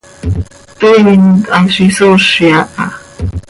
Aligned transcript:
Toii 0.79 1.15
nt 1.23 1.41
hazi 1.53 1.85
soozi 1.97 2.47
aha. 2.59 2.85